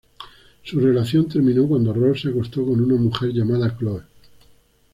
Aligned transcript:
Su 0.63 0.79
relación 0.79 1.27
terminó 1.29 1.67
cuando 1.67 1.93
Ross 1.93 2.21
se 2.21 2.29
acostó 2.29 2.65
con 2.65 2.81
una 2.81 2.95
mujer 2.99 3.31
llamada 3.33 3.77
Chloe. 3.77 4.01